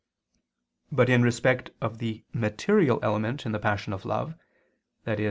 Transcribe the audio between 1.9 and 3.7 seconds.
the material element in the